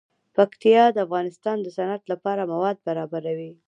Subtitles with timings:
[0.35, 3.51] پکتیا د افغانستان د صنعت لپاره مواد برابروي.